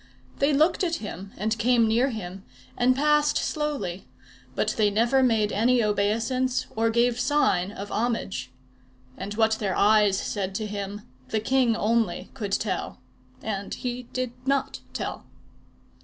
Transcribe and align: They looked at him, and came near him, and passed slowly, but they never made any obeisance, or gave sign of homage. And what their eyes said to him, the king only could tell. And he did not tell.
They 0.39 0.51
looked 0.51 0.83
at 0.83 0.95
him, 0.95 1.31
and 1.37 1.59
came 1.59 1.87
near 1.87 2.09
him, 2.09 2.43
and 2.75 2.95
passed 2.95 3.37
slowly, 3.37 4.07
but 4.55 4.69
they 4.75 4.89
never 4.89 5.21
made 5.21 5.51
any 5.51 5.83
obeisance, 5.83 6.65
or 6.75 6.89
gave 6.89 7.19
sign 7.19 7.71
of 7.71 7.91
homage. 7.91 8.49
And 9.15 9.35
what 9.35 9.51
their 9.59 9.75
eyes 9.75 10.17
said 10.17 10.55
to 10.55 10.65
him, 10.65 11.01
the 11.29 11.39
king 11.39 11.75
only 11.75 12.31
could 12.33 12.51
tell. 12.53 12.99
And 13.43 13.75
he 13.75 14.07
did 14.11 14.33
not 14.43 14.79
tell. 14.91 15.27